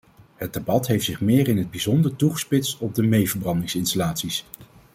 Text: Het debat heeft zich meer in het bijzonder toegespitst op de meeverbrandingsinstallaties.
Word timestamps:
Het 0.35 0.53
debat 0.53 0.87
heeft 0.87 1.05
zich 1.05 1.21
meer 1.21 1.47
in 1.47 1.57
het 1.57 1.71
bijzonder 1.71 2.15
toegespitst 2.15 2.77
op 2.79 2.95
de 2.95 3.03
meeverbrandingsinstallaties. 3.03 4.45